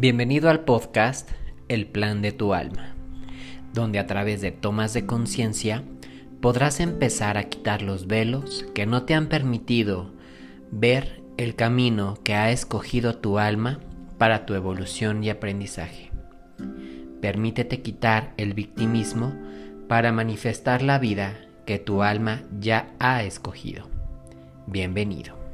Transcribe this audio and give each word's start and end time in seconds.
Bienvenido 0.00 0.48
al 0.48 0.60
podcast 0.60 1.28
El 1.66 1.88
Plan 1.88 2.22
de 2.22 2.30
tu 2.30 2.54
Alma, 2.54 2.94
donde 3.74 3.98
a 3.98 4.06
través 4.06 4.40
de 4.40 4.52
tomas 4.52 4.94
de 4.94 5.06
conciencia 5.06 5.82
podrás 6.40 6.78
empezar 6.78 7.36
a 7.36 7.48
quitar 7.48 7.82
los 7.82 8.06
velos 8.06 8.64
que 8.76 8.86
no 8.86 9.02
te 9.02 9.14
han 9.14 9.28
permitido 9.28 10.12
ver 10.70 11.20
el 11.36 11.56
camino 11.56 12.16
que 12.22 12.34
ha 12.34 12.52
escogido 12.52 13.16
tu 13.16 13.40
alma 13.40 13.80
para 14.18 14.46
tu 14.46 14.54
evolución 14.54 15.24
y 15.24 15.30
aprendizaje. 15.30 16.12
Permítete 17.20 17.82
quitar 17.82 18.34
el 18.36 18.54
victimismo 18.54 19.34
para 19.88 20.12
manifestar 20.12 20.80
la 20.80 21.00
vida 21.00 21.40
que 21.66 21.80
tu 21.80 22.04
alma 22.04 22.42
ya 22.60 22.94
ha 23.00 23.24
escogido. 23.24 23.88
Bienvenido. 24.68 25.47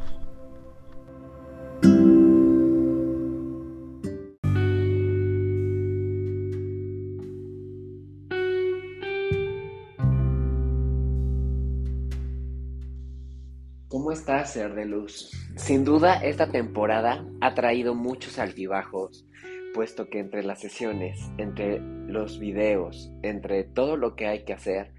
Estás, 14.24 14.54
ser 14.54 14.74
de 14.74 14.86
luz? 14.86 15.32
Sin 15.56 15.84
duda, 15.84 16.14
esta 16.14 16.50
temporada 16.50 17.26
ha 17.42 17.54
traído 17.54 17.94
muchos 17.94 18.38
altibajos, 18.38 19.26
puesto 19.74 20.08
que 20.08 20.18
entre 20.18 20.42
las 20.42 20.62
sesiones, 20.62 21.20
entre 21.36 21.78
los 21.78 22.38
videos, 22.38 23.12
entre 23.22 23.64
todo 23.64 23.98
lo 23.98 24.16
que 24.16 24.26
hay 24.26 24.44
que 24.46 24.54
hacer, 24.54 24.94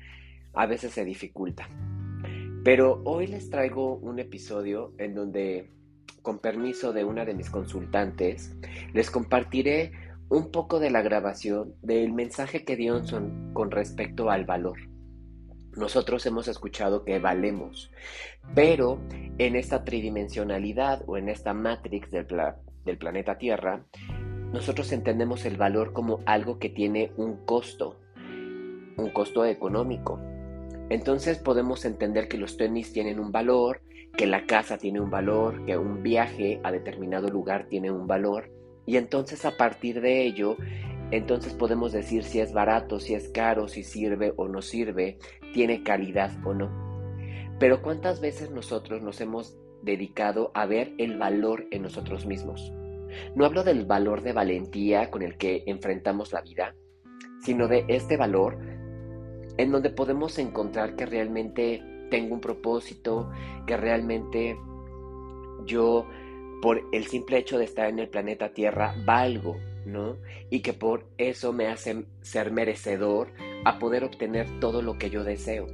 a 0.53 0.67
veces 0.67 0.91
se 0.91 1.03
dificulta. 1.03 1.67
Pero 2.63 3.01
hoy 3.03 3.25
les 3.25 3.49
traigo 3.49 3.95
un 3.95 4.19
episodio 4.19 4.93
en 4.99 5.15
donde, 5.15 5.71
con 6.21 6.37
permiso 6.37 6.93
de 6.93 7.03
una 7.03 7.25
de 7.25 7.33
mis 7.33 7.49
consultantes, 7.49 8.55
les 8.93 9.09
compartiré 9.09 9.91
un 10.29 10.51
poco 10.51 10.79
de 10.79 10.91
la 10.91 11.01
grabación 11.01 11.73
del 11.81 12.13
mensaje 12.13 12.63
que 12.63 12.75
dio 12.75 13.01
con 13.53 13.71
respecto 13.71 14.29
al 14.29 14.45
valor 14.45 14.77
nosotros 15.75 16.25
hemos 16.25 16.47
escuchado 16.47 17.03
que 17.03 17.19
valemos, 17.19 17.91
pero 18.53 18.99
en 19.37 19.55
esta 19.55 19.83
tridimensionalidad 19.83 21.03
o 21.07 21.17
en 21.17 21.29
esta 21.29 21.53
matrix 21.53 22.11
del, 22.11 22.27
del 22.85 22.97
planeta 22.97 23.37
Tierra, 23.37 23.83
nosotros 24.53 24.91
entendemos 24.91 25.45
el 25.45 25.57
valor 25.57 25.91
como 25.91 26.21
algo 26.25 26.59
que 26.59 26.69
tiene 26.69 27.11
un 27.17 27.45
costo, 27.45 27.99
un 28.95 29.09
costo 29.11 29.45
económico. 29.45 30.19
Entonces 30.89 31.39
podemos 31.39 31.83
entender 31.83 32.27
que 32.27 32.37
los 32.37 32.57
tenis 32.57 32.93
tienen 32.93 33.19
un 33.19 33.31
valor, 33.31 33.81
que 34.15 34.27
la 34.27 34.45
casa 34.45 34.77
tiene 34.77 35.01
un 35.01 35.09
valor, 35.09 35.65
que 35.65 35.77
un 35.77 36.03
viaje 36.03 36.61
a 36.63 36.71
determinado 36.71 37.27
lugar 37.27 37.67
tiene 37.67 37.91
un 37.91 38.07
valor. 38.07 38.51
Y 38.85 38.97
entonces 38.97 39.45
a 39.45 39.57
partir 39.57 39.99
de 39.99 40.23
ello 40.23 40.57
entonces 41.11 41.53
podemos 41.53 41.91
decir 41.91 42.23
si 42.23 42.39
es 42.39 42.53
barato, 42.53 42.99
si 42.99 43.13
es 43.13 43.29
caro, 43.29 43.67
si 43.67 43.83
sirve 43.83 44.33
o 44.37 44.47
no 44.47 44.61
sirve, 44.61 45.17
tiene 45.53 45.83
calidad 45.83 46.31
o 46.43 46.53
no. 46.53 46.69
Pero 47.59 47.81
¿cuántas 47.81 48.21
veces 48.21 48.51
nosotros 48.51 49.01
nos 49.01 49.21
hemos 49.21 49.57
dedicado 49.83 50.51
a 50.53 50.65
ver 50.65 50.93
el 50.97 51.17
valor 51.17 51.67
en 51.71 51.83
nosotros 51.83 52.25
mismos? 52.25 52.73
No 53.35 53.45
hablo 53.45 53.63
del 53.63 53.85
valor 53.85 54.21
de 54.21 54.33
valentía 54.33 55.09
con 55.09 55.21
el 55.21 55.37
que 55.37 55.63
enfrentamos 55.67 56.33
la 56.33 56.41
vida, 56.41 56.75
sino 57.41 57.67
de 57.67 57.85
este 57.87 58.17
valor 58.17 58.57
en 59.57 59.71
donde 59.71 59.89
podemos 59.89 60.37
encontrar 60.37 60.95
que 60.95 61.05
realmente 61.05 61.81
tengo 62.09 62.33
un 62.33 62.41
propósito, 62.41 63.31
que 63.65 63.77
realmente 63.77 64.57
yo, 65.65 66.07
por 66.61 66.81
el 66.91 67.05
simple 67.05 67.37
hecho 67.37 67.57
de 67.57 67.65
estar 67.65 67.87
en 67.87 67.99
el 67.99 68.09
planeta 68.09 68.53
Tierra, 68.53 68.95
valgo 69.05 69.55
Y 70.49 70.61
que 70.61 70.73
por 70.73 71.07
eso 71.17 71.53
me 71.53 71.67
hacen 71.67 72.07
ser 72.21 72.51
merecedor 72.51 73.31
a 73.65 73.79
poder 73.79 74.03
obtener 74.03 74.59
todo 74.59 74.81
lo 74.81 74.97
que 74.97 75.09
yo 75.09 75.23
deseo. 75.23 75.67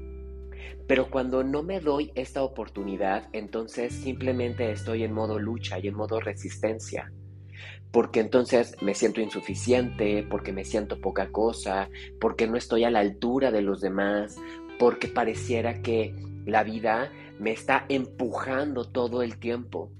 Pero 0.87 1.09
cuando 1.09 1.43
no 1.43 1.63
me 1.63 1.79
doy 1.79 2.11
esta 2.15 2.43
oportunidad, 2.43 3.29
entonces 3.31 3.93
simplemente 3.93 4.71
estoy 4.71 5.03
en 5.03 5.13
modo 5.13 5.39
lucha 5.39 5.79
y 5.79 5.87
en 5.87 5.95
modo 5.95 6.19
resistencia. 6.19 7.11
Porque 7.91 8.19
entonces 8.19 8.75
me 8.81 8.93
siento 8.93 9.21
insuficiente, 9.21 10.25
porque 10.29 10.51
me 10.51 10.65
siento 10.65 10.99
poca 10.99 11.29
cosa, 11.31 11.89
porque 12.19 12.47
no 12.47 12.57
estoy 12.57 12.83
a 12.83 12.91
la 12.91 12.99
altura 12.99 13.51
de 13.51 13.61
los 13.61 13.81
demás, 13.81 14.37
porque 14.79 15.07
pareciera 15.07 15.81
que 15.81 16.15
la 16.45 16.63
vida 16.63 17.11
me 17.39 17.51
está 17.51 17.85
empujando 17.89 18.85
todo 18.85 19.23
el 19.23 19.37
tiempo. 19.37 19.91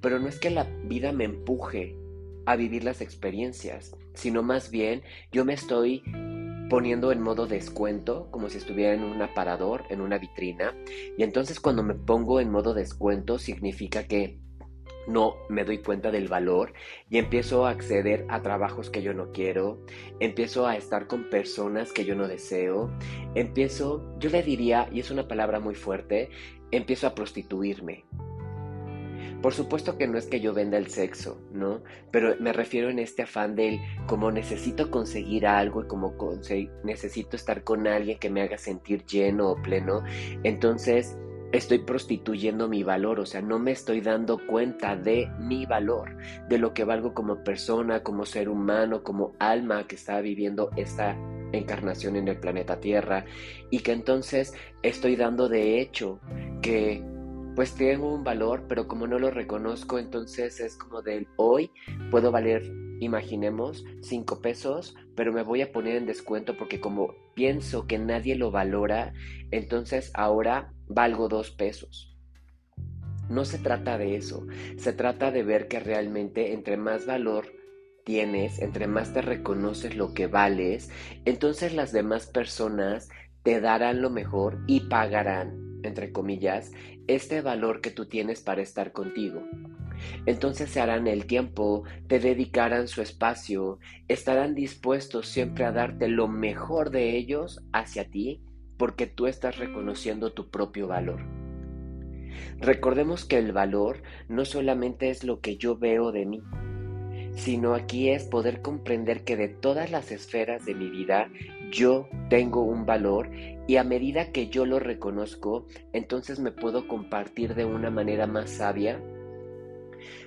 Pero 0.00 0.18
no 0.18 0.28
es 0.28 0.38
que 0.38 0.50
la 0.50 0.64
vida 0.84 1.12
me 1.12 1.24
empuje, 1.24 1.94
a 2.48 2.56
vivir 2.56 2.82
las 2.82 3.02
experiencias, 3.02 3.94
sino 4.14 4.42
más 4.42 4.70
bien 4.70 5.02
yo 5.30 5.44
me 5.44 5.52
estoy 5.52 6.02
poniendo 6.70 7.12
en 7.12 7.20
modo 7.20 7.46
descuento, 7.46 8.30
como 8.30 8.48
si 8.48 8.56
estuviera 8.56 8.94
en 8.94 9.02
un 9.02 9.20
aparador, 9.20 9.84
en 9.90 10.00
una 10.00 10.16
vitrina, 10.16 10.74
y 11.18 11.24
entonces 11.24 11.60
cuando 11.60 11.82
me 11.82 11.94
pongo 11.94 12.40
en 12.40 12.50
modo 12.50 12.72
descuento 12.72 13.38
significa 13.38 14.04
que 14.04 14.38
no 15.06 15.36
me 15.50 15.64
doy 15.64 15.78
cuenta 15.78 16.10
del 16.10 16.28
valor 16.28 16.72
y 17.10 17.18
empiezo 17.18 17.66
a 17.66 17.70
acceder 17.70 18.24
a 18.30 18.40
trabajos 18.40 18.88
que 18.88 19.02
yo 19.02 19.12
no 19.12 19.30
quiero, 19.30 19.84
empiezo 20.18 20.66
a 20.66 20.76
estar 20.76 21.06
con 21.06 21.28
personas 21.28 21.92
que 21.92 22.06
yo 22.06 22.14
no 22.14 22.28
deseo, 22.28 22.90
empiezo, 23.34 24.18
yo 24.18 24.30
le 24.30 24.42
diría, 24.42 24.88
y 24.90 25.00
es 25.00 25.10
una 25.10 25.28
palabra 25.28 25.60
muy 25.60 25.74
fuerte, 25.74 26.30
empiezo 26.70 27.06
a 27.06 27.14
prostituirme, 27.14 28.06
por 29.42 29.54
supuesto 29.54 29.96
que 29.96 30.08
no 30.08 30.18
es 30.18 30.26
que 30.26 30.40
yo 30.40 30.52
venda 30.52 30.78
el 30.78 30.88
sexo, 30.88 31.40
¿no? 31.52 31.82
Pero 32.10 32.34
me 32.40 32.52
refiero 32.52 32.90
en 32.90 32.98
este 32.98 33.22
afán 33.22 33.54
del 33.54 33.80
como 34.06 34.30
necesito 34.30 34.90
conseguir 34.90 35.46
algo 35.46 35.82
y 35.82 35.86
como 35.86 36.14
necesito 36.84 37.36
estar 37.36 37.62
con 37.62 37.86
alguien 37.86 38.18
que 38.18 38.30
me 38.30 38.42
haga 38.42 38.58
sentir 38.58 39.04
lleno 39.04 39.50
o 39.50 39.62
pleno, 39.62 40.02
entonces 40.42 41.16
estoy 41.52 41.78
prostituyendo 41.78 42.68
mi 42.68 42.82
valor, 42.82 43.20
o 43.20 43.26
sea, 43.26 43.40
no 43.40 43.58
me 43.58 43.72
estoy 43.72 44.00
dando 44.00 44.38
cuenta 44.46 44.96
de 44.96 45.30
mi 45.38 45.66
valor, 45.66 46.16
de 46.48 46.58
lo 46.58 46.74
que 46.74 46.84
valgo 46.84 47.14
como 47.14 47.42
persona, 47.42 48.02
como 48.02 48.26
ser 48.26 48.48
humano, 48.48 49.02
como 49.02 49.32
alma 49.38 49.86
que 49.86 49.94
está 49.94 50.20
viviendo 50.20 50.70
esta 50.76 51.16
encarnación 51.52 52.16
en 52.16 52.28
el 52.28 52.38
planeta 52.38 52.80
Tierra 52.80 53.24
y 53.70 53.80
que 53.80 53.92
entonces 53.92 54.52
estoy 54.82 55.16
dando 55.16 55.48
de 55.48 55.80
hecho 55.80 56.20
que 56.60 57.02
pues 57.58 57.74
tengo 57.74 58.14
un 58.14 58.22
valor, 58.22 58.66
pero 58.68 58.86
como 58.86 59.08
no 59.08 59.18
lo 59.18 59.32
reconozco, 59.32 59.98
entonces 59.98 60.60
es 60.60 60.76
como 60.76 61.02
del 61.02 61.26
hoy 61.34 61.72
puedo 62.08 62.30
valer, 62.30 62.62
imaginemos, 63.00 63.84
cinco 64.00 64.40
pesos, 64.40 64.94
pero 65.16 65.32
me 65.32 65.42
voy 65.42 65.62
a 65.62 65.72
poner 65.72 65.96
en 65.96 66.06
descuento 66.06 66.56
porque 66.56 66.78
como 66.78 67.16
pienso 67.34 67.88
que 67.88 67.98
nadie 67.98 68.36
lo 68.36 68.52
valora, 68.52 69.12
entonces 69.50 70.12
ahora 70.14 70.72
valgo 70.86 71.26
dos 71.26 71.50
pesos. 71.50 72.16
No 73.28 73.44
se 73.44 73.58
trata 73.58 73.98
de 73.98 74.14
eso, 74.14 74.46
se 74.76 74.92
trata 74.92 75.32
de 75.32 75.42
ver 75.42 75.66
que 75.66 75.80
realmente 75.80 76.52
entre 76.52 76.76
más 76.76 77.06
valor 77.06 77.52
tienes, 78.04 78.60
entre 78.60 78.86
más 78.86 79.12
te 79.12 79.20
reconoces 79.20 79.96
lo 79.96 80.14
que 80.14 80.28
vales, 80.28 80.90
entonces 81.24 81.74
las 81.74 81.90
demás 81.90 82.26
personas 82.26 83.08
te 83.42 83.60
darán 83.60 84.00
lo 84.00 84.10
mejor 84.10 84.62
y 84.68 84.82
pagarán 84.82 85.67
entre 85.82 86.12
comillas, 86.12 86.72
este 87.06 87.40
valor 87.40 87.80
que 87.80 87.90
tú 87.90 88.06
tienes 88.06 88.40
para 88.40 88.62
estar 88.62 88.92
contigo. 88.92 89.42
Entonces 90.26 90.70
se 90.70 90.80
harán 90.80 91.06
el 91.06 91.26
tiempo, 91.26 91.84
te 92.06 92.20
dedicarán 92.20 92.88
su 92.88 93.02
espacio, 93.02 93.78
estarán 94.06 94.54
dispuestos 94.54 95.28
siempre 95.28 95.64
a 95.64 95.72
darte 95.72 96.08
lo 96.08 96.28
mejor 96.28 96.90
de 96.90 97.16
ellos 97.16 97.62
hacia 97.72 98.08
ti 98.08 98.42
porque 98.76 99.06
tú 99.06 99.26
estás 99.26 99.58
reconociendo 99.58 100.32
tu 100.32 100.50
propio 100.50 100.86
valor. 100.86 101.20
Recordemos 102.60 103.24
que 103.24 103.38
el 103.38 103.52
valor 103.52 104.02
no 104.28 104.44
solamente 104.44 105.10
es 105.10 105.24
lo 105.24 105.40
que 105.40 105.56
yo 105.56 105.76
veo 105.76 106.12
de 106.12 106.26
mí, 106.26 106.42
sino 107.38 107.74
aquí 107.74 108.10
es 108.10 108.24
poder 108.24 108.62
comprender 108.62 109.22
que 109.22 109.36
de 109.36 109.48
todas 109.48 109.92
las 109.92 110.10
esferas 110.10 110.64
de 110.66 110.74
mi 110.74 110.90
vida 110.90 111.30
yo 111.70 112.08
tengo 112.28 112.62
un 112.62 112.84
valor 112.84 113.30
y 113.68 113.76
a 113.76 113.84
medida 113.84 114.32
que 114.32 114.48
yo 114.48 114.66
lo 114.66 114.80
reconozco, 114.80 115.64
entonces 115.92 116.40
me 116.40 116.50
puedo 116.50 116.88
compartir 116.88 117.54
de 117.54 117.64
una 117.64 117.90
manera 117.90 118.26
más 118.26 118.50
sabia, 118.50 119.00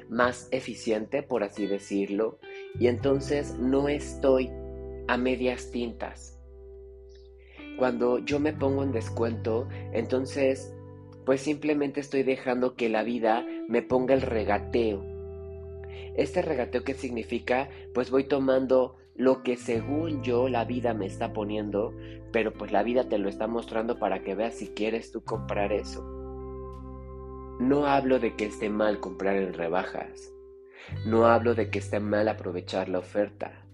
más 0.10 0.48
eficiente, 0.52 1.22
por 1.22 1.44
así 1.44 1.68
decirlo, 1.68 2.40
y 2.80 2.88
entonces 2.88 3.58
no 3.60 3.90
estoy 3.90 4.50
a 5.10 5.18
medias 5.18 5.70
tintas. 5.70 6.40
Cuando 7.78 8.20
yo 8.20 8.40
me 8.40 8.54
pongo 8.54 8.84
en 8.84 8.94
descuento, 8.94 9.68
entonces 9.92 10.74
pues 11.26 11.42
simplemente 11.42 12.00
estoy 12.00 12.24
dejando 12.24 12.76
que 12.76 12.88
la 12.88 13.04
vida 13.04 13.46
me 13.68 13.82
ponga 13.82 14.14
el 14.14 14.22
regateo. 14.22 15.11
Este 16.16 16.42
regateo 16.42 16.84
qué 16.84 16.94
significa? 16.94 17.70
Pues 17.94 18.12
voy 18.12 18.26
tomando 18.26 18.98
lo 19.16 19.44
que 19.44 19.58
según 19.58 20.24
yo 20.24 20.50
la 20.50 20.66
vida 20.66 20.94
me 20.94 21.06
está 21.06 21.34
poniendo, 21.34 21.94
pero 22.32 22.54
pues 22.54 22.72
la 22.72 22.84
vida 22.84 23.08
te 23.10 23.18
lo 23.18 23.30
está 23.30 23.48
mostrando 23.48 24.00
para 24.00 24.24
que 24.24 24.36
veas 24.36 24.56
si 24.56 24.70
quieres 24.70 25.12
tú 25.12 25.24
comprar 25.24 25.72
eso. 25.72 26.04
No 27.60 27.86
hablo 27.86 28.20
de 28.20 28.36
que 28.36 28.46
esté 28.46 28.70
mal 28.70 29.00
comprar 29.00 29.38
en 29.38 29.54
rebajas. 29.54 30.34
No 31.06 31.28
hablo 31.28 31.54
de 31.54 31.70
que 31.70 31.80
esté 31.80 32.00
mal 32.00 32.28
aprovechar 32.28 32.90
la 32.90 33.00
oferta. 33.00 33.66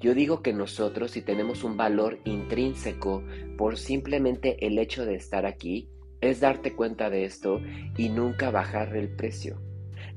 Yo 0.00 0.14
digo 0.14 0.42
que 0.42 0.52
nosotros 0.52 1.10
si 1.10 1.22
tenemos 1.22 1.62
un 1.62 1.76
valor 1.76 2.18
intrínseco 2.24 3.22
por 3.58 3.76
simplemente 3.76 4.66
el 4.66 4.78
hecho 4.78 5.04
de 5.04 5.16
estar 5.16 5.44
aquí, 5.44 5.90
es 6.22 6.40
darte 6.40 6.74
cuenta 6.74 7.10
de 7.10 7.24
esto 7.24 7.60
y 7.96 8.08
nunca 8.08 8.50
bajar 8.50 8.96
el 8.96 9.14
precio, 9.14 9.60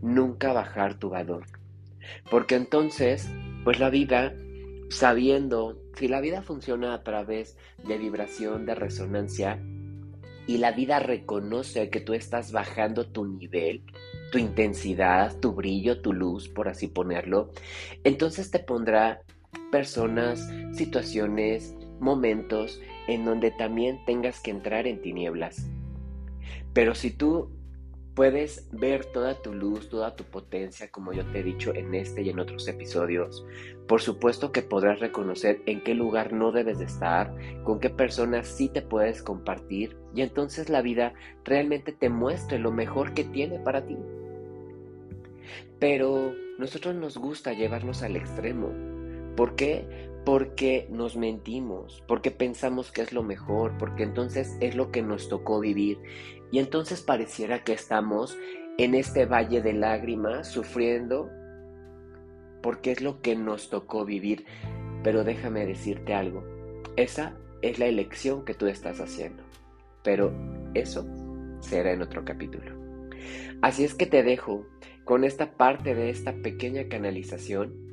nunca 0.01 0.54
bajar 0.54 0.98
tu 0.98 1.10
valor. 1.10 1.59
Porque 2.30 2.56
entonces, 2.56 3.30
pues 3.64 3.80
la 3.80 3.90
vida, 3.90 4.34
sabiendo, 4.90 5.82
si 5.96 6.08
la 6.08 6.22
vida 6.22 6.42
funciona 6.42 6.94
a 6.94 7.04
través 7.04 7.58
de 7.88 7.98
vibración, 7.98 8.66
de 8.66 8.76
resonancia, 8.76 9.60
y 10.48 10.58
la 10.58 10.72
vida 10.72 11.00
reconoce 11.00 11.92
que 11.92 12.00
tú 12.00 12.14
estás 12.14 12.52
bajando 12.52 13.06
tu 13.06 13.26
nivel, 13.26 13.84
tu 14.32 14.40
intensidad, 14.40 15.38
tu 15.40 15.54
brillo, 15.54 16.02
tu 16.02 16.12
luz, 16.12 16.50
por 16.50 16.68
así 16.70 16.88
ponerlo, 16.88 17.52
entonces 18.04 18.50
te 18.50 18.58
pondrá 18.58 19.22
personas, 19.72 20.50
situaciones, 20.74 21.76
momentos 22.00 22.82
en 23.08 23.26
donde 23.26 23.52
también 23.52 24.04
tengas 24.06 24.40
que 24.40 24.52
entrar 24.52 24.88
en 24.88 25.02
tinieblas. 25.02 25.68
Pero 26.74 26.96
si 26.96 27.12
tú 27.12 27.52
puedes 28.19 28.68
ver 28.74 29.06
toda 29.06 29.42
tu 29.42 29.54
luz, 29.54 29.88
toda 29.88 30.13
tu 30.18 30.25
potencia, 30.25 30.92
como 30.92 31.13
yo 31.13 31.25
te 31.27 31.39
he 31.39 31.44
dicho 31.44 31.74
en 31.74 31.95
este 31.95 32.21
y 32.21 32.30
en 32.30 32.39
otros 32.39 32.68
episodios, 32.68 33.45
por 33.88 34.01
supuesto 34.01 34.51
que 34.51 34.62
podrás 34.62 35.00
reconocer 35.00 35.62
en 35.68 35.80
qué 35.80 35.94
lugar 35.94 36.33
no 36.33 36.51
debes 36.51 36.80
de 36.80 36.83
estar, 36.83 37.33
con 37.63 37.80
qué 37.80 37.89
personas 37.89 38.45
sí 38.50 38.68
te 38.68 38.81
puedes 38.81 39.24
compartir 39.24 39.95
y 40.13 40.21
entonces 40.21 40.68
la 40.68 40.81
vida 40.81 41.13
realmente 41.45 41.94
te 41.94 42.10
muestre 42.10 42.60
lo 42.60 42.74
mejor 42.74 43.13
que 43.13 43.24
tiene 43.24 43.57
para 43.60 43.86
ti. 43.86 43.95
Pero 45.80 46.33
nosotros 46.57 46.95
nos 46.95 47.18
gusta 47.18 47.54
llevarnos 47.54 48.04
al 48.04 48.18
extremo. 48.18 48.99
¿Por 49.39 49.56
qué? 49.56 49.88
Porque 50.25 50.86
nos 50.89 51.15
mentimos, 51.15 52.03
porque 52.09 52.30
pensamos 52.30 52.91
que 52.91 53.03
es 53.03 53.13
lo 53.13 53.24
mejor, 53.24 53.77
porque 53.77 54.03
entonces 54.03 54.57
es 54.59 54.75
lo 54.75 54.91
que 54.91 55.01
nos 55.01 55.30
tocó 55.30 55.62
vivir. 55.62 55.97
Y 56.51 56.59
entonces 56.59 57.01
pareciera 57.01 57.63
que 57.63 57.71
estamos 57.71 58.38
en 58.77 58.95
este 58.95 59.25
valle 59.25 59.62
de 59.62 59.71
lágrimas 59.71 60.50
sufriendo 60.50 61.30
porque 62.62 62.91
es 62.91 63.00
lo 63.01 63.21
que 63.21 63.38
nos 63.38 63.69
tocó 63.69 64.03
vivir. 64.03 64.44
Pero 65.06 65.24
déjame 65.24 65.65
decirte 65.65 66.13
algo, 66.13 66.44
esa 66.97 67.38
es 67.62 67.80
la 67.80 67.86
elección 67.86 68.44
que 68.44 68.56
tú 68.56 68.68
estás 68.68 69.00
haciendo. 69.00 69.41
Pero 70.03 70.33
eso 70.74 71.07
será 71.62 71.94
en 71.94 72.01
otro 72.01 72.25
capítulo. 72.25 72.77
Así 73.62 73.86
es 73.86 73.94
que 73.94 74.06
te 74.06 74.21
dejo 74.21 74.68
con 75.06 75.24
esta 75.24 75.53
parte 75.53 75.95
de 75.95 76.09
esta 76.09 76.33
pequeña 76.33 76.89
canalización 76.89 77.88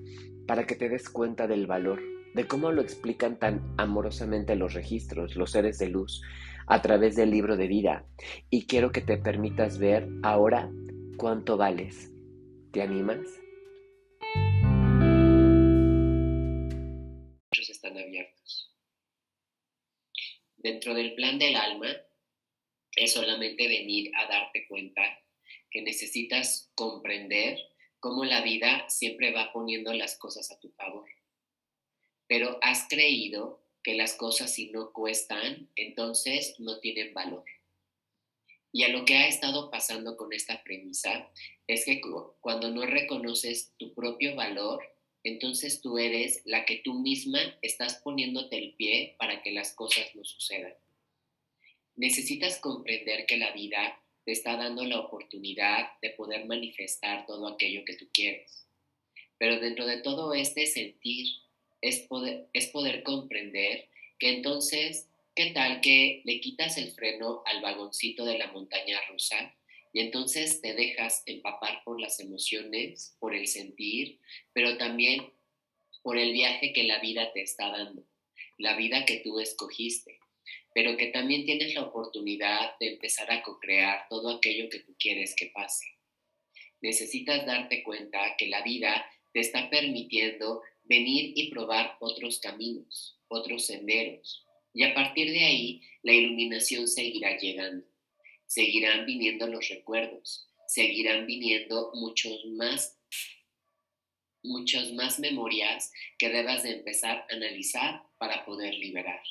para 0.47 0.67
que 0.67 0.75
te 0.75 0.89
des 0.89 1.09
cuenta 1.09 1.47
del 1.47 1.67
valor, 1.67 2.03
de 2.35 2.47
cómo 2.47 2.73
lo 2.73 2.83
explican 2.83 3.39
tan 3.39 3.75
amorosamente 3.79 4.57
los 4.57 4.75
registros, 4.75 5.37
los 5.37 5.53
seres 5.53 5.79
de 5.79 5.89
luz, 5.89 6.23
a 6.67 6.83
través 6.83 7.17
del 7.17 7.31
libro 7.31 7.57
de 7.57 7.69
vida. 7.69 8.07
Y 8.51 8.67
quiero 8.67 8.93
que 8.93 9.01
te 9.01 9.17
permitas 9.17 9.79
ver 9.79 10.09
ahora 10.23 10.71
cuánto 11.17 11.57
vales. 11.57 12.13
¿Te 12.73 12.83
animas? 12.83 13.21
están 17.77 17.97
abiertos. 17.97 18.73
Dentro 20.57 20.95
del 20.95 21.15
plan 21.15 21.39
del 21.39 21.57
alma 21.57 21.89
es 22.97 23.13
solamente 23.13 23.69
venir 23.69 24.11
a 24.17 24.27
darte 24.27 24.67
cuenta 24.67 25.03
que 25.71 25.83
necesitas 25.83 26.73
comprender 26.75 27.59
cómo 28.07 28.25
la 28.25 28.41
vida 28.41 28.89
siempre 28.89 29.33
va 29.33 29.53
poniendo 29.53 29.93
las 29.93 30.17
cosas 30.17 30.53
a 30.53 30.61
tu 30.61 30.71
favor. 30.71 31.09
Pero 32.29 32.61
has 32.63 32.87
creído 32.89 33.61
que 33.83 33.95
las 33.95 34.15
cosas 34.15 34.55
si 34.55 34.71
no 34.71 34.93
cuestan, 34.93 35.69
entonces 35.75 36.55
no 36.61 36.79
tienen 36.79 37.13
valor. 37.13 37.43
Y 38.71 38.85
a 38.85 38.91
lo 38.91 39.05
que 39.05 39.17
ha 39.17 39.27
estado 39.27 39.73
pasando 39.73 40.17
con 40.17 40.33
esta 40.33 40.63
premisa 40.63 41.33
es 41.67 41.85
que 41.85 42.01
cuando 42.41 42.71
no 42.71 42.87
reconoces 42.87 43.73
tu 43.77 43.93
propio 43.93 44.37
valor, 44.37 44.85
entonces 45.25 45.81
tú 45.81 45.99
eres 45.99 46.43
la 46.45 46.65
que 46.65 46.77
tú 46.85 46.95
misma 46.95 47.41
estás 47.61 47.97
poniéndote 48.05 48.57
el 48.57 48.75
pie 48.75 49.17
para 49.19 49.43
que 49.43 49.51
las 49.51 49.75
cosas 49.75 50.15
no 50.15 50.25
sucedan. 50.25 50.75
Necesitas 51.97 52.61
comprender 52.61 53.27
que 53.27 53.37
la 53.37 53.51
vida 53.51 54.01
te 54.27 54.33
está 54.33 54.57
dando 54.57 54.85
la 54.85 54.99
oportunidad 54.99 55.89
de 56.03 56.11
poder 56.11 56.47
manifestar 56.47 57.25
todo 57.27 57.47
aquello 57.47 57.85
que 57.85 57.95
tú 57.95 58.09
quieres. 58.13 58.67
Pero 59.39 59.61
dentro 59.61 59.87
de 59.87 59.99
todo 59.99 60.35
este 60.35 60.67
sentir 60.67 61.29
es 61.81 62.01
poder, 62.01 62.49
es 62.53 62.67
poder 62.67 63.05
comprender 63.05 63.89
que 64.19 64.31
entonces, 64.31 65.09
¿qué 65.37 65.53
tal 65.53 65.81
que 65.81 66.23
le 66.25 66.41
quitas 66.41 66.77
el 66.77 66.91
freno 66.91 67.43
al 67.47 67.63
vagoncito 67.63 68.25
de 68.25 68.37
la 68.37 68.51
montaña 68.51 69.01
rusa 69.09 69.55
y 69.93 70.01
entonces 70.01 70.61
te 70.61 70.75
dejas 70.75 71.23
empapar 71.27 71.85
por 71.85 72.01
las 72.01 72.19
emociones, 72.19 73.17
por 73.21 73.33
el 73.33 73.47
sentir, 73.47 74.19
pero 74.53 74.77
también 74.77 75.33
por 76.03 76.19
el 76.19 76.33
viaje 76.33 76.73
que 76.73 76.83
la 76.83 76.99
vida 76.99 77.33
te 77.33 77.43
está 77.43 77.71
dando, 77.71 78.03
la 78.59 78.77
vida 78.77 79.05
que 79.07 79.19
tú 79.19 79.39
escogiste, 79.39 80.19
pero 80.77 80.95
que 80.99 81.07
también 81.07 81.47
tienes 81.47 81.75
la 81.75 81.85
oportunidad 81.85 82.79
de 82.79 82.89
empezar 82.89 83.33
a 83.33 83.43
co-crear 83.43 84.07
todo 84.11 84.29
aquello 84.29 84.69
que 84.69 84.81
tú 84.81 84.95
quieres 84.99 85.35
que 85.35 85.47
pase. 85.47 85.87
Necesitas 86.83 87.47
darte 87.47 87.83
cuenta 87.83 88.37
que 88.37 88.49
la 88.49 88.61
vida 88.61 89.11
te 89.33 89.41
está 89.41 89.71
permitiendo 89.71 90.61
venir 90.85 91.33
y 91.35 91.49
probar 91.49 91.97
otros 91.99 92.41
caminos, 92.41 93.19
otros 93.29 93.65
senderos. 93.65 94.45
Y 94.75 94.83
a 94.83 94.93
partir 94.93 95.31
de 95.31 95.47
ahí, 95.47 95.83
la 96.03 96.13
iluminación 96.13 96.87
seguirá 96.87 97.39
llegando. 97.39 97.87
Seguirán 98.45 99.07
viniendo 99.07 99.47
los 99.47 99.67
recuerdos, 99.71 100.47
seguirán 100.69 101.27
viniendo 101.27 101.91
muchos 101.95 102.45
más, 102.49 103.01
muchas 104.43 104.93
más 104.93 105.21
memorias 105.21 105.91
que 106.19 106.29
debas 106.29 106.65
de 106.65 106.73
empezar 106.73 107.25
a 107.31 107.35
analizar 107.35 108.03
para 108.19 108.45
poder 108.45 108.75
liberar. 108.75 109.23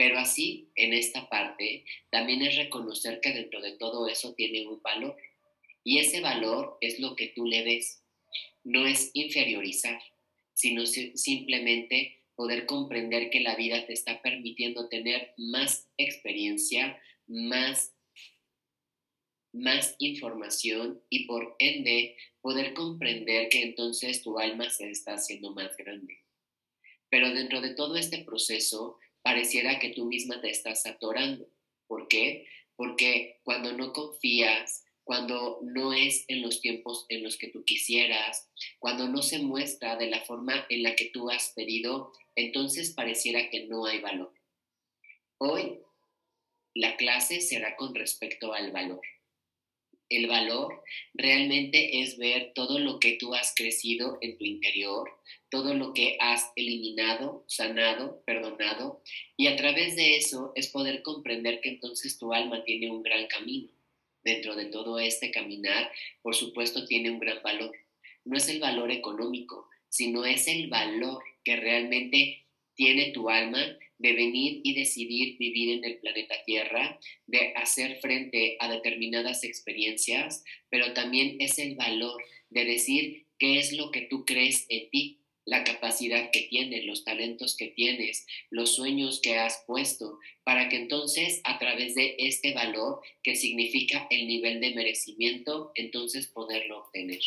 Pero 0.00 0.18
así, 0.18 0.72
en 0.76 0.94
esta 0.94 1.28
parte, 1.28 1.84
también 2.08 2.40
es 2.40 2.56
reconocer 2.56 3.20
que 3.20 3.34
dentro 3.34 3.60
de 3.60 3.72
todo 3.72 4.08
eso 4.08 4.32
tiene 4.32 4.66
un 4.66 4.80
valor. 4.80 5.14
Y 5.84 5.98
ese 5.98 6.22
valor 6.22 6.78
es 6.80 7.00
lo 7.00 7.14
que 7.14 7.26
tú 7.26 7.44
le 7.44 7.62
ves. 7.62 8.02
No 8.64 8.86
es 8.86 9.10
inferiorizar, 9.12 10.00
sino 10.54 10.86
simplemente 10.86 12.24
poder 12.34 12.64
comprender 12.64 13.28
que 13.28 13.40
la 13.40 13.56
vida 13.56 13.86
te 13.86 13.92
está 13.92 14.22
permitiendo 14.22 14.88
tener 14.88 15.34
más 15.36 15.90
experiencia, 15.98 16.98
más, 17.26 17.94
más 19.52 19.96
información 19.98 21.04
y 21.10 21.26
por 21.26 21.56
ende 21.58 22.16
poder 22.40 22.72
comprender 22.72 23.50
que 23.50 23.64
entonces 23.64 24.22
tu 24.22 24.38
alma 24.38 24.70
se 24.70 24.90
está 24.90 25.12
haciendo 25.12 25.52
más 25.52 25.76
grande. 25.76 26.20
Pero 27.10 27.34
dentro 27.34 27.60
de 27.60 27.74
todo 27.74 27.96
este 27.96 28.24
proceso 28.24 28.98
pareciera 29.22 29.78
que 29.78 29.90
tú 29.90 30.06
misma 30.06 30.40
te 30.40 30.50
estás 30.50 30.86
atorando. 30.86 31.48
¿Por 31.86 32.08
qué? 32.08 32.46
Porque 32.76 33.40
cuando 33.42 33.72
no 33.72 33.92
confías, 33.92 34.84
cuando 35.04 35.58
no 35.62 35.92
es 35.92 36.24
en 36.28 36.42
los 36.42 36.60
tiempos 36.60 37.06
en 37.08 37.22
los 37.24 37.36
que 37.36 37.48
tú 37.48 37.64
quisieras, 37.64 38.48
cuando 38.78 39.08
no 39.08 39.22
se 39.22 39.40
muestra 39.40 39.96
de 39.96 40.08
la 40.08 40.20
forma 40.20 40.66
en 40.68 40.82
la 40.82 40.94
que 40.94 41.06
tú 41.06 41.30
has 41.30 41.52
pedido, 41.54 42.12
entonces 42.36 42.92
pareciera 42.92 43.50
que 43.50 43.66
no 43.66 43.86
hay 43.86 44.00
valor. 44.00 44.32
Hoy 45.38 45.80
la 46.74 46.96
clase 46.96 47.40
será 47.40 47.76
con 47.76 47.94
respecto 47.94 48.52
al 48.52 48.70
valor. 48.70 49.00
El 50.10 50.26
valor 50.26 50.82
realmente 51.14 52.02
es 52.02 52.18
ver 52.18 52.52
todo 52.54 52.78
lo 52.78 53.00
que 53.00 53.12
tú 53.12 53.34
has 53.34 53.54
crecido 53.54 54.18
en 54.20 54.36
tu 54.36 54.44
interior, 54.44 55.08
todo 55.50 55.72
lo 55.72 55.94
que 55.94 56.18
has 56.20 56.52
eliminado, 56.56 57.44
sanado, 57.46 58.22
perdonado, 58.26 59.02
y 59.36 59.46
a 59.46 59.56
través 59.56 59.96
de 59.96 60.16
eso 60.16 60.52
es 60.54 60.68
poder 60.68 61.02
comprender 61.02 61.60
que 61.60 61.70
entonces 61.70 62.18
tu 62.18 62.34
alma 62.34 62.64
tiene 62.64 62.90
un 62.90 63.02
gran 63.02 63.26
camino 63.28 63.70
dentro 64.22 64.54
de 64.54 64.66
todo 64.66 64.98
este 64.98 65.30
caminar, 65.30 65.90
por 66.22 66.34
supuesto, 66.34 66.86
tiene 66.86 67.10
un 67.10 67.20
gran 67.20 67.42
valor. 67.42 67.74
No 68.24 68.36
es 68.36 68.48
el 68.48 68.60
valor 68.60 68.90
económico, 68.90 69.68
sino 69.88 70.24
es 70.24 70.46
el 70.48 70.68
valor 70.68 71.22
que 71.44 71.56
realmente 71.56 72.44
tiene 72.74 73.12
tu 73.12 73.30
alma 73.30 73.78
de 74.00 74.14
venir 74.14 74.60
y 74.64 74.74
decidir 74.74 75.36
vivir 75.38 75.78
en 75.78 75.84
el 75.84 75.98
planeta 75.98 76.34
Tierra, 76.44 76.98
de 77.26 77.52
hacer 77.54 77.98
frente 78.00 78.56
a 78.58 78.70
determinadas 78.70 79.44
experiencias, 79.44 80.42
pero 80.70 80.94
también 80.94 81.36
es 81.38 81.58
el 81.58 81.76
valor 81.76 82.22
de 82.48 82.64
decir 82.64 83.26
qué 83.38 83.58
es 83.58 83.72
lo 83.72 83.90
que 83.90 84.02
tú 84.02 84.24
crees 84.24 84.66
en 84.70 84.88
ti, 84.90 85.18
la 85.44 85.64
capacidad 85.64 86.30
que 86.30 86.42
tienes, 86.42 86.84
los 86.86 87.04
talentos 87.04 87.56
que 87.56 87.68
tienes, 87.68 88.26
los 88.50 88.74
sueños 88.74 89.20
que 89.20 89.36
has 89.36 89.64
puesto, 89.66 90.18
para 90.44 90.68
que 90.68 90.76
entonces 90.76 91.40
a 91.44 91.58
través 91.58 91.94
de 91.94 92.16
este 92.18 92.54
valor 92.54 93.00
que 93.22 93.36
significa 93.36 94.06
el 94.10 94.26
nivel 94.26 94.60
de 94.60 94.74
merecimiento, 94.74 95.72
entonces 95.74 96.26
poderlo 96.26 96.78
obtener. 96.84 97.20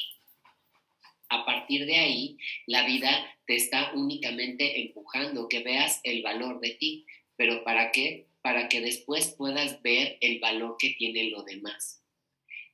A 1.33 1.45
partir 1.45 1.87
de 1.87 1.95
ahí, 1.95 2.37
la 2.67 2.85
vida 2.85 3.09
te 3.47 3.55
está 3.55 3.91
únicamente 3.95 4.81
empujando 4.81 5.49
que 5.49 5.63
veas 5.63 5.99
el 6.03 6.21
valor 6.21 6.59
de 6.59 6.75
ti. 6.75 7.07
¿Pero 7.35 7.63
para 7.63 7.91
qué? 7.91 8.27
Para 8.43 8.69
que 8.69 8.81
después 8.81 9.33
puedas 9.35 9.81
ver 9.81 10.19
el 10.21 10.39
valor 10.39 10.75
que 10.77 10.91
tiene 10.91 11.31
lo 11.31 11.41
demás. 11.41 12.03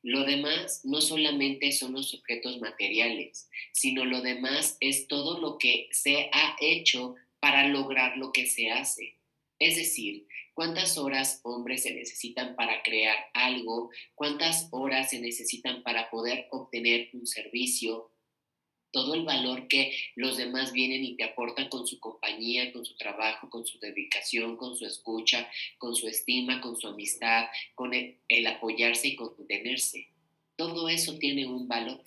Lo 0.01 0.25
demás 0.25 0.81
no 0.83 0.99
solamente 0.99 1.71
son 1.71 1.93
los 1.93 2.13
objetos 2.13 2.59
materiales, 2.59 3.49
sino 3.71 4.03
lo 4.03 4.19
demás 4.19 4.75
es 4.81 5.07
todo 5.07 5.39
lo 5.39 5.57
que 5.57 5.87
se 5.91 6.29
ha 6.33 6.57
hecho 6.59 7.15
para 7.39 7.65
lograr 7.65 8.17
lo 8.17 8.33
que 8.33 8.45
se 8.45 8.71
hace. 8.71 9.15
Es 9.57 9.77
decir, 9.77 10.27
cuántas 10.53 10.97
horas 10.97 11.39
hombres 11.43 11.83
se 11.83 11.93
necesitan 11.93 12.57
para 12.57 12.83
crear 12.83 13.15
algo, 13.33 13.89
cuántas 14.15 14.67
horas 14.71 15.11
se 15.11 15.21
necesitan 15.21 15.81
para 15.81 16.09
poder 16.09 16.47
obtener 16.51 17.09
un 17.13 17.25
servicio, 17.25 18.11
todo 18.91 19.13
el 19.13 19.23
valor 19.23 19.67
que 19.67 19.95
los 20.15 20.37
demás 20.37 20.71
vienen 20.71 21.03
y 21.03 21.15
te 21.15 21.23
aportan 21.23 21.69
con 21.69 21.85
su 21.85 21.99
compañía, 21.99 22.71
con 22.73 22.85
su 22.85 22.95
trabajo, 22.95 23.49
con 23.49 23.65
su 23.65 23.79
dedicación, 23.79 24.57
con 24.57 24.75
su 24.75 24.85
escucha, 24.85 25.49
con 25.77 25.95
su 25.95 26.07
estima, 26.07 26.61
con 26.61 26.75
su 26.79 26.87
amistad, 26.87 27.45
con 27.75 27.93
el, 27.93 28.47
apoyarse 28.47 29.09
y 29.09 29.15
contenerse. 29.15 30.07
Todo 30.55 30.89
eso 30.89 31.17
tiene 31.17 31.45
un 31.45 31.67
valor. 31.67 32.03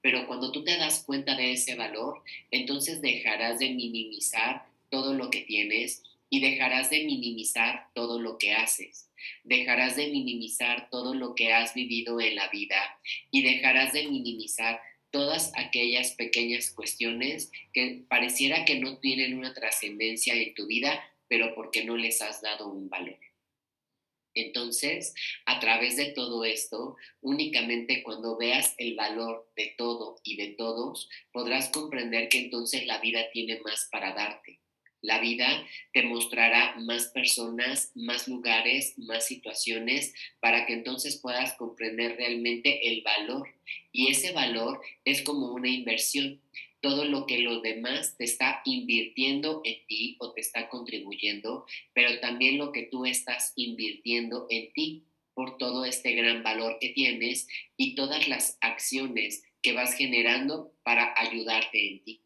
Pero 0.00 0.26
cuando 0.26 0.52
tú 0.52 0.64
te 0.64 0.76
das 0.76 1.04
cuenta 1.04 1.36
de 1.36 1.52
ese 1.52 1.74
valor, 1.74 2.22
entonces 2.50 3.02
dejarás 3.02 3.58
de 3.58 3.70
minimizar 3.70 4.66
todo 4.90 5.14
lo 5.14 5.30
que 5.30 5.42
tienes 5.42 6.02
y 6.30 6.40
dejarás 6.40 6.90
de 6.90 7.04
minimizar 7.04 7.88
todo 7.94 8.18
lo 8.20 8.38
que 8.38 8.52
haces. 8.52 9.10
Dejarás 9.44 9.96
de 9.96 10.08
minimizar 10.08 10.88
todo 10.90 11.14
lo 11.14 11.34
que 11.34 11.52
has 11.52 11.74
vivido 11.74 12.20
en 12.20 12.36
la 12.36 12.48
vida 12.48 12.98
y 13.30 13.42
dejarás 13.42 13.92
de 13.92 14.08
minimizar 14.08 14.80
todas 15.16 15.50
aquellas 15.56 16.10
pequeñas 16.10 16.70
cuestiones 16.72 17.50
que 17.72 18.04
pareciera 18.06 18.66
que 18.66 18.78
no 18.78 18.98
tienen 18.98 19.38
una 19.38 19.54
trascendencia 19.54 20.34
en 20.34 20.52
tu 20.52 20.66
vida, 20.66 21.02
pero 21.26 21.54
porque 21.54 21.86
no 21.86 21.96
les 21.96 22.20
has 22.20 22.42
dado 22.42 22.68
un 22.68 22.90
valor. 22.90 23.18
Entonces, 24.34 25.14
a 25.46 25.58
través 25.58 25.96
de 25.96 26.12
todo 26.12 26.44
esto, 26.44 26.96
únicamente 27.22 28.02
cuando 28.02 28.36
veas 28.36 28.74
el 28.76 28.94
valor 28.94 29.50
de 29.56 29.74
todo 29.78 30.20
y 30.22 30.36
de 30.36 30.48
todos, 30.48 31.08
podrás 31.32 31.70
comprender 31.70 32.28
que 32.28 32.40
entonces 32.40 32.84
la 32.84 32.98
vida 32.98 33.30
tiene 33.32 33.58
más 33.60 33.88
para 33.90 34.12
darte. 34.12 34.60
La 35.06 35.20
vida 35.20 35.64
te 35.92 36.02
mostrará 36.02 36.74
más 36.80 37.06
personas, 37.14 37.92
más 37.94 38.26
lugares, 38.26 38.98
más 38.98 39.24
situaciones 39.24 40.12
para 40.40 40.66
que 40.66 40.72
entonces 40.72 41.20
puedas 41.22 41.54
comprender 41.54 42.16
realmente 42.16 42.88
el 42.88 43.02
valor. 43.02 43.48
Y 43.92 44.08
ese 44.08 44.32
valor 44.32 44.80
es 45.04 45.22
como 45.22 45.52
una 45.52 45.68
inversión. 45.68 46.42
Todo 46.80 47.04
lo 47.04 47.26
que 47.26 47.38
lo 47.38 47.60
demás 47.60 48.16
te 48.18 48.24
está 48.24 48.62
invirtiendo 48.64 49.60
en 49.64 49.86
ti 49.86 50.16
o 50.18 50.32
te 50.32 50.40
está 50.40 50.68
contribuyendo, 50.68 51.66
pero 51.94 52.18
también 52.18 52.58
lo 52.58 52.72
que 52.72 52.82
tú 52.82 53.06
estás 53.06 53.52
invirtiendo 53.54 54.48
en 54.50 54.72
ti 54.72 55.04
por 55.34 55.56
todo 55.56 55.84
este 55.84 56.14
gran 56.14 56.42
valor 56.42 56.78
que 56.80 56.88
tienes 56.88 57.46
y 57.76 57.94
todas 57.94 58.26
las 58.26 58.58
acciones 58.60 59.44
que 59.62 59.72
vas 59.72 59.94
generando 59.94 60.72
para 60.82 61.14
ayudarte 61.16 61.92
en 61.92 62.02
ti. 62.02 62.25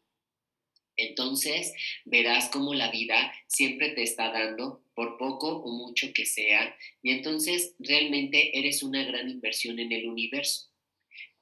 Entonces 1.07 1.73
verás 2.05 2.49
cómo 2.49 2.73
la 2.73 2.91
vida 2.91 3.33
siempre 3.47 3.89
te 3.89 4.03
está 4.03 4.31
dando, 4.31 4.83
por 4.93 5.17
poco 5.17 5.47
o 5.57 5.71
mucho 5.71 6.13
que 6.13 6.25
sea, 6.25 6.75
y 7.01 7.11
entonces 7.11 7.75
realmente 7.79 8.57
eres 8.57 8.83
una 8.83 9.03
gran 9.03 9.29
inversión 9.29 9.79
en 9.79 9.91
el 9.91 10.07
universo. 10.07 10.69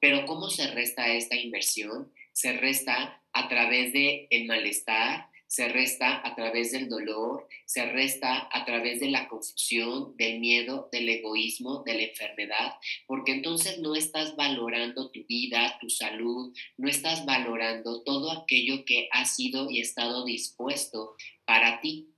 Pero 0.00 0.24
¿cómo 0.24 0.48
se 0.48 0.68
resta 0.68 1.12
esta 1.12 1.36
inversión? 1.36 2.12
Se 2.32 2.52
resta 2.54 3.22
a 3.32 3.48
través 3.48 3.92
de 3.92 4.26
el 4.30 4.46
malestar, 4.46 5.29
se 5.50 5.68
resta 5.68 6.24
a 6.24 6.36
través 6.36 6.70
del 6.70 6.88
dolor, 6.88 7.48
se 7.64 7.84
resta 7.84 8.48
a 8.52 8.64
través 8.64 9.00
de 9.00 9.10
la 9.10 9.26
confusión, 9.26 10.16
del 10.16 10.38
miedo, 10.38 10.88
del 10.92 11.08
egoísmo, 11.08 11.82
de 11.84 11.94
la 11.94 12.02
enfermedad, 12.04 12.74
porque 13.08 13.32
entonces 13.32 13.80
no 13.80 13.96
estás 13.96 14.36
valorando 14.36 15.10
tu 15.10 15.24
vida, 15.26 15.76
tu 15.80 15.90
salud, 15.90 16.54
no 16.76 16.88
estás 16.88 17.26
valorando 17.26 18.04
todo 18.04 18.30
aquello 18.30 18.84
que 18.84 19.08
ha 19.10 19.24
sido 19.24 19.68
y 19.68 19.80
estado 19.80 20.24
dispuesto 20.24 21.16
para 21.44 21.80
ti. 21.80 22.14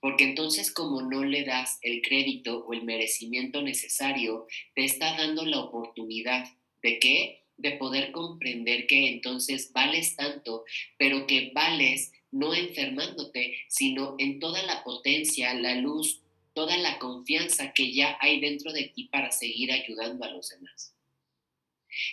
Porque 0.00 0.24
entonces 0.24 0.72
como 0.72 1.02
no 1.02 1.22
le 1.22 1.44
das 1.44 1.78
el 1.82 2.00
crédito 2.00 2.64
o 2.64 2.72
el 2.72 2.84
merecimiento 2.84 3.60
necesario, 3.60 4.46
te 4.74 4.86
está 4.86 5.14
dando 5.18 5.44
la 5.44 5.60
oportunidad 5.60 6.46
de 6.82 6.98
qué? 6.98 7.43
De 7.64 7.72
poder 7.78 8.12
comprender 8.12 8.86
que 8.86 9.08
entonces 9.08 9.72
vales 9.72 10.16
tanto, 10.16 10.64
pero 10.98 11.26
que 11.26 11.50
vales 11.54 12.12
no 12.30 12.52
enfermándote, 12.52 13.56
sino 13.68 14.16
en 14.18 14.38
toda 14.38 14.62
la 14.64 14.84
potencia, 14.84 15.54
la 15.54 15.76
luz, 15.76 16.20
toda 16.52 16.76
la 16.76 16.98
confianza 16.98 17.72
que 17.72 17.94
ya 17.94 18.18
hay 18.20 18.38
dentro 18.40 18.70
de 18.72 18.84
ti 18.84 19.04
para 19.04 19.30
seguir 19.30 19.72
ayudando 19.72 20.26
a 20.26 20.30
los 20.30 20.50
demás. 20.50 20.94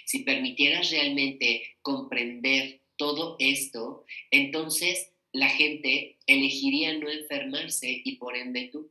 Si 0.05 0.19
permitieras 0.19 0.89
realmente 0.89 1.75
comprender 1.81 2.79
todo 2.95 3.35
esto, 3.39 4.05
entonces 4.29 5.11
la 5.33 5.49
gente 5.49 6.17
elegiría 6.27 6.97
no 6.97 7.09
enfermarse 7.09 8.01
y 8.05 8.15
por 8.15 8.37
ende 8.37 8.69
tú. 8.71 8.89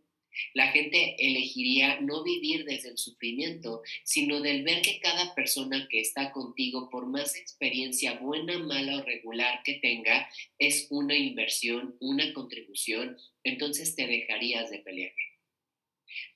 La 0.54 0.68
gente 0.68 1.16
elegiría 1.18 2.00
no 2.00 2.22
vivir 2.22 2.64
desde 2.64 2.90
el 2.90 2.98
sufrimiento, 2.98 3.82
sino 4.04 4.40
del 4.40 4.62
ver 4.62 4.82
que 4.82 5.00
cada 5.00 5.34
persona 5.34 5.88
que 5.90 6.00
está 6.00 6.32
contigo, 6.32 6.88
por 6.90 7.06
más 7.06 7.36
experiencia 7.36 8.14
buena, 8.14 8.58
mala 8.58 8.98
o 8.98 9.02
regular 9.02 9.62
que 9.64 9.74
tenga, 9.74 10.28
es 10.58 10.86
una 10.90 11.16
inversión, 11.16 11.96
una 12.00 12.32
contribución, 12.32 13.16
entonces 13.44 13.94
te 13.94 14.06
dejarías 14.06 14.70
de 14.70 14.78
pelear. 14.78 15.12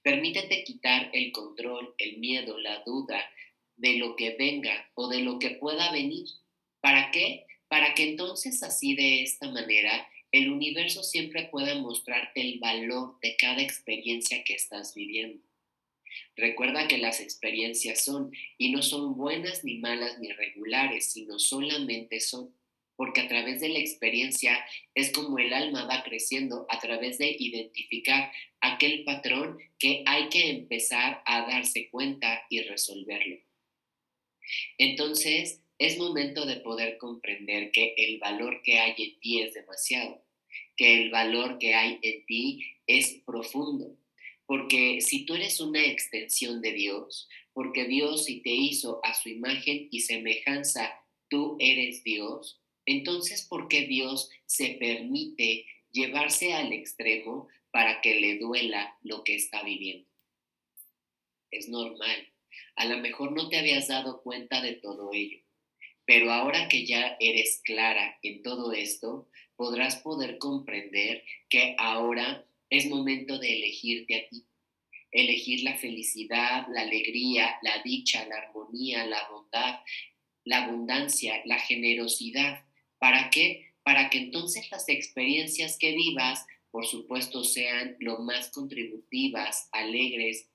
Permítete 0.02 0.64
quitar 0.64 1.11
el 1.12 1.32
control, 1.32 1.94
el 1.99 2.18
miedo, 2.18 2.58
la 2.58 2.82
duda 2.84 3.25
de 3.76 3.94
lo 3.94 4.16
que 4.16 4.37
venga 4.37 4.90
o 4.94 5.08
de 5.08 5.20
lo 5.20 5.38
que 5.38 5.50
pueda 5.50 5.90
venir. 5.92 6.26
¿Para 6.80 7.11
qué? 7.11 7.46
Para 7.68 7.94
que 7.94 8.04
entonces 8.11 8.62
así 8.62 8.94
de 8.94 9.23
esta 9.23 9.50
manera 9.50 10.08
el 10.35 10.50
universo 10.50 11.05
siempre 11.05 11.45
puede 11.45 11.76
mostrarte 11.76 12.41
el 12.41 12.59
valor 12.59 13.21
de 13.23 13.37
cada 13.37 13.62
experiencia 13.62 14.43
que 14.43 14.55
estás 14.55 14.93
viviendo. 14.93 15.47
Recuerda 16.35 16.88
que 16.88 16.99
las 16.99 17.21
experiencias 17.21 18.05
son 18.05 18.33
y 18.59 18.73
no 18.73 18.83
son 18.83 19.17
buenas 19.17 19.62
ni 19.62 19.79
malas 19.79 20.19
ni 20.19 20.33
regulares, 20.33 21.12
sino 21.12 21.38
solamente 21.38 22.19
son, 22.19 22.53
porque 22.97 23.21
a 23.21 23.29
través 23.29 23.61
de 23.61 23.69
la 23.69 23.79
experiencia 23.79 24.59
es 24.97 25.12
como 25.12 25.38
el 25.38 25.53
alma 25.53 25.87
va 25.87 26.03
creciendo 26.03 26.67
a 26.69 26.81
través 26.81 27.19
de 27.19 27.37
identificar 27.38 28.33
aquel 28.61 29.05
patrón 29.05 29.59
que 29.79 30.03
hay 30.05 30.31
que 30.31 30.50
empezar 30.50 31.23
a 31.26 31.43
darse 31.43 31.91
cuenta 31.91 32.43
y 32.50 32.62
resolverlo. 32.62 33.37
Entonces, 34.79 35.61
es 35.79 35.97
momento 35.97 36.45
de 36.45 36.57
poder 36.57 36.99
comprender 36.99 37.71
que 37.71 37.95
el 37.97 38.19
valor 38.19 38.62
que 38.62 38.81
hay 38.81 38.95
en 38.99 39.21
ti 39.21 39.41
es 39.41 39.55
demasiado 39.55 40.24
que 40.76 41.02
el 41.02 41.11
valor 41.11 41.59
que 41.59 41.75
hay 41.75 41.99
en 42.02 42.26
ti 42.26 42.64
es 42.87 43.21
profundo. 43.25 43.97
Porque 44.47 45.00
si 45.00 45.25
tú 45.25 45.35
eres 45.35 45.61
una 45.61 45.85
extensión 45.85 46.61
de 46.61 46.73
Dios, 46.73 47.28
porque 47.52 47.85
Dios 47.87 48.25
si 48.25 48.40
te 48.43 48.50
hizo 48.50 49.00
a 49.04 49.14
su 49.14 49.28
imagen 49.31 49.88
y 49.90 50.00
semejanza, 50.00 51.00
tú 51.28 51.57
eres 51.61 52.04
Dios, 52.04 52.61
entonces 52.87 53.47
¿por 53.47 53.69
qué 53.69 53.87
Dios 53.87 54.31
se 54.45 54.71
permite 54.75 55.66
llevarse 55.93 56.52
al 56.52 56.73
extremo 56.73 57.49
para 57.71 58.00
que 58.00 58.21
le 58.21 58.38
duela 58.38 58.99
lo 59.02 59.25
que 59.25 59.35
está 59.37 59.62
viviendo? 59.62 60.09
Es 61.50 61.69
normal. 61.69 62.28
A 62.76 62.85
lo 62.87 62.99
mejor 62.99 63.33
no 63.33 63.49
te 63.49 63.59
habías 63.59 63.88
dado 63.88 64.23
cuenta 64.23 64.61
de 64.61 64.75
todo 64.75 65.12
ello, 65.12 65.38
pero 66.06 66.32
ahora 66.32 66.68
que 66.68 66.87
ya 66.87 67.16
eres 67.20 67.61
clara 67.64 68.18
en 68.23 68.42
todo 68.42 68.73
esto, 68.73 69.28
podrás 69.56 69.96
poder 69.96 70.38
comprender 70.38 71.25
que 71.49 71.75
ahora 71.78 72.46
es 72.70 72.87
momento 72.87 73.38
de 73.38 73.56
elegirte 73.56 74.16
a 74.16 74.28
ti. 74.28 74.46
Elegir 75.11 75.62
la 75.62 75.76
felicidad, 75.76 76.66
la 76.73 76.82
alegría, 76.82 77.56
la 77.62 77.82
dicha, 77.82 78.26
la 78.26 78.37
armonía, 78.37 79.06
la 79.06 79.28
bondad, 79.30 79.80
la 80.44 80.64
abundancia, 80.64 81.40
la 81.44 81.58
generosidad. 81.58 82.64
¿Para 82.99 83.30
qué? 83.30 83.75
Para 83.84 84.11
que 84.11 84.18
entonces 84.18 84.70
las 84.70 84.88
experiencias 84.88 85.78
que 85.78 85.92
vivas, 85.92 86.44
por 86.70 86.87
supuesto, 86.87 87.44
sean 87.44 87.96
lo 88.00 88.18
más 88.18 88.50
contributivas, 88.50 89.68
alegres 89.73 90.50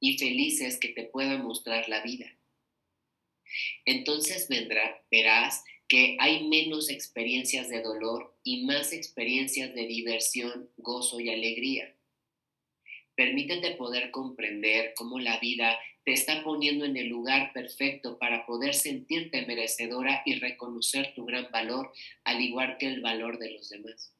y 0.00 0.16
felices 0.16 0.78
que 0.78 0.88
te 0.88 1.04
pueda 1.04 1.36
mostrar 1.38 1.88
la 1.88 2.02
vida. 2.02 2.35
Entonces 3.84 4.48
vendrá, 4.48 5.04
verás 5.10 5.64
que 5.88 6.16
hay 6.18 6.48
menos 6.48 6.90
experiencias 6.90 7.68
de 7.68 7.82
dolor 7.82 8.36
y 8.42 8.64
más 8.64 8.92
experiencias 8.92 9.74
de 9.74 9.86
diversión, 9.86 10.70
gozo 10.76 11.20
y 11.20 11.30
alegría. 11.30 11.94
Permítete 13.14 13.72
poder 13.72 14.10
comprender 14.10 14.92
cómo 14.94 15.18
la 15.18 15.38
vida 15.38 15.78
te 16.04 16.12
está 16.12 16.44
poniendo 16.44 16.84
en 16.84 16.96
el 16.96 17.08
lugar 17.08 17.52
perfecto 17.52 18.18
para 18.18 18.46
poder 18.46 18.74
sentirte 18.74 19.46
merecedora 19.46 20.22
y 20.24 20.36
reconocer 20.36 21.14
tu 21.14 21.24
gran 21.24 21.50
valor, 21.50 21.92
al 22.24 22.40
igual 22.42 22.76
que 22.78 22.86
el 22.86 23.00
valor 23.00 23.38
de 23.38 23.50
los 23.52 23.70
demás. 23.70 24.14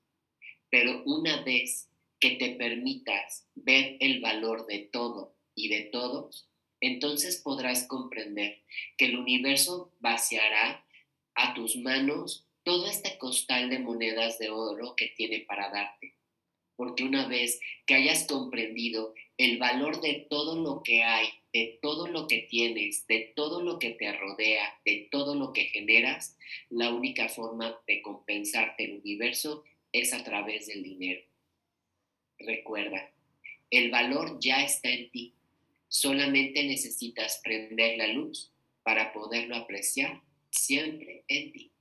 Pero 0.70 1.02
una 1.04 1.42
vez 1.42 1.88
que 2.18 2.30
te 2.30 2.50
permitas 2.56 3.46
ver 3.54 3.98
el 4.00 4.20
valor 4.20 4.66
de 4.66 4.80
todo 4.80 5.36
y 5.54 5.68
de 5.68 5.82
todos, 5.82 6.48
entonces 6.86 7.40
podrás 7.42 7.86
comprender 7.86 8.62
que 8.96 9.06
el 9.06 9.18
universo 9.18 9.92
vaciará 10.00 10.84
a 11.34 11.54
tus 11.54 11.76
manos 11.76 12.46
todo 12.62 12.88
este 12.88 13.16
costal 13.18 13.70
de 13.70 13.78
monedas 13.78 14.38
de 14.38 14.50
oro 14.50 14.94
que 14.96 15.08
tiene 15.16 15.40
para 15.40 15.70
darte. 15.70 16.14
Porque 16.74 17.04
una 17.04 17.26
vez 17.26 17.60
que 17.86 17.94
hayas 17.94 18.26
comprendido 18.26 19.14
el 19.38 19.58
valor 19.58 20.00
de 20.00 20.26
todo 20.28 20.60
lo 20.60 20.82
que 20.82 21.02
hay, 21.02 21.28
de 21.52 21.78
todo 21.80 22.06
lo 22.06 22.26
que 22.26 22.46
tienes, 22.50 23.06
de 23.06 23.32
todo 23.34 23.62
lo 23.62 23.78
que 23.78 23.90
te 23.90 24.12
rodea, 24.12 24.78
de 24.84 25.08
todo 25.10 25.34
lo 25.34 25.52
que 25.52 25.66
generas, 25.66 26.36
la 26.68 26.92
única 26.92 27.28
forma 27.28 27.78
de 27.86 28.02
compensarte 28.02 28.84
el 28.84 28.98
universo 28.98 29.64
es 29.92 30.12
a 30.12 30.22
través 30.24 30.66
del 30.66 30.82
dinero. 30.82 31.22
Recuerda, 32.38 33.10
el 33.70 33.90
valor 33.90 34.38
ya 34.40 34.62
está 34.62 34.90
en 34.90 35.10
ti. 35.10 35.34
Solamente 35.88 36.64
necesitas 36.64 37.40
prender 37.42 37.98
la 37.98 38.08
luz 38.08 38.52
para 38.82 39.12
poderlo 39.12 39.56
apreciar 39.56 40.22
siempre 40.50 41.24
en 41.28 41.52
ti. 41.52 41.72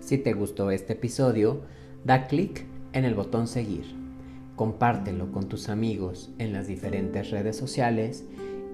Si 0.00 0.18
te 0.18 0.34
gustó 0.34 0.70
este 0.70 0.92
episodio, 0.92 1.64
da 2.04 2.26
clic 2.26 2.66
en 2.92 3.04
el 3.04 3.14
botón 3.14 3.48
seguir. 3.48 3.86
Compártelo 4.56 5.32
con 5.32 5.48
tus 5.48 5.70
amigos 5.70 6.30
en 6.38 6.52
las 6.52 6.66
diferentes 6.66 7.30
redes 7.30 7.56
sociales 7.56 8.24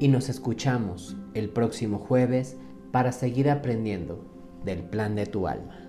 y 0.00 0.08
nos 0.08 0.28
escuchamos 0.28 1.16
el 1.34 1.48
próximo 1.50 1.98
jueves 1.98 2.56
para 2.90 3.12
seguir 3.12 3.50
aprendiendo 3.50 4.24
del 4.64 4.82
plan 4.82 5.14
de 5.14 5.26
tu 5.26 5.46
alma. 5.46 5.87